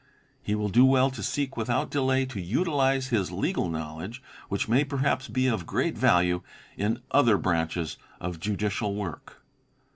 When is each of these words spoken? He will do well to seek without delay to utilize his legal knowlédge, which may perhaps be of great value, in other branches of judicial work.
He 0.41 0.55
will 0.55 0.69
do 0.69 0.83
well 0.83 1.11
to 1.11 1.21
seek 1.21 1.55
without 1.55 1.91
delay 1.91 2.25
to 2.25 2.41
utilize 2.41 3.09
his 3.09 3.31
legal 3.31 3.69
knowlédge, 3.69 4.17
which 4.49 4.67
may 4.67 4.83
perhaps 4.83 5.27
be 5.27 5.45
of 5.45 5.67
great 5.67 5.95
value, 5.95 6.41
in 6.75 7.03
other 7.11 7.37
branches 7.37 7.97
of 8.19 8.39
judicial 8.39 8.95
work. 8.95 9.43